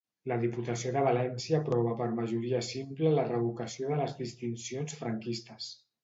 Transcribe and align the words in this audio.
La 0.29 0.35
Diputació 0.43 0.91
de 0.93 1.01
València 1.07 1.57
aprova 1.63 1.91
per 1.99 2.07
majoria 2.19 2.61
simple 2.67 3.11
la 3.19 3.25
revocació 3.27 3.91
de 3.91 3.99
les 3.99 4.15
distincions 4.23 4.97
franquistes. 5.03 5.69